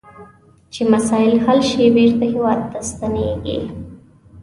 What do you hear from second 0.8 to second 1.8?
مسایل حل